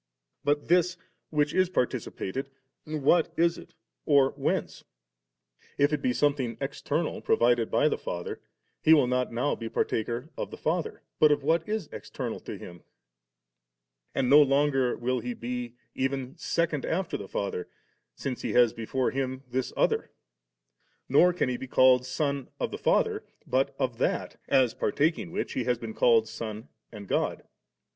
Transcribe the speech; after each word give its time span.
But 0.43 0.67
this, 0.67 0.97
which 1.29 1.53
is 1.53 1.69
participated, 1.69 2.49
what 2.85 3.31
is 3.37 3.59
it 3.59 3.75
or 4.07 4.33
whence^? 4.33 4.83
If 5.77 5.93
it 5.93 6.01
be 6.01 6.11
something 6.11 6.57
external 6.59 7.21
pro 7.21 7.37
vided 7.37 7.69
by 7.69 7.87
the 7.87 7.99
Father, 7.99 8.41
He 8.81 8.95
will 8.95 9.05
not 9.05 9.31
now 9.31 9.53
be 9.53 9.69
partaker 9.69 10.31
of 10.35 10.49
the 10.49 10.57
Father, 10.57 11.03
but 11.19 11.31
of 11.31 11.43
what 11.43 11.69
is 11.69 11.87
external 11.91 12.39
to 12.39 12.57
Him; 12.57 12.81
and 14.15 14.27
no 14.27 14.41
longer 14.41 14.97
will 14.97 15.19
He 15.19 15.35
be 15.35 15.75
even 15.93 16.35
second 16.35 16.83
afler 16.83 17.19
the 17.19 17.27
Father, 17.27 17.67
since 18.15 18.41
He 18.41 18.53
has 18.53 18.73
before 18.73 19.11
Him 19.11 19.43
this 19.51 19.71
other; 19.77 20.09
nor 21.07 21.31
can 21.31 21.47
He 21.47 21.57
be 21.57 21.67
called 21.67 22.07
Son 22.07 22.47
of 22.59 22.71
the 22.71 22.79
Father, 22.79 23.23
but 23.45 23.75
of 23.77 23.99
that, 23.99 24.39
as 24.47 24.73
partaking 24.73 25.29
which 25.31 25.53
He 25.53 25.65
has 25.65 25.77
been 25.77 25.93
called 25.93 26.27
Son 26.27 26.69
and 26.91 27.07
God. 27.07 27.43